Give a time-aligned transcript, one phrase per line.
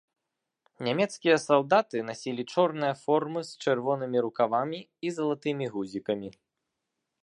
[0.87, 6.29] Нямецкія салдаты насілі чорныя формы з чырвонымі рукавамі і залатымі гузікамі.